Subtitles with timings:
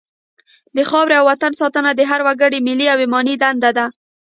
[0.75, 3.85] د خاورې او وطن ساتنه د هر وګړي ملي او ایماني دنده ده.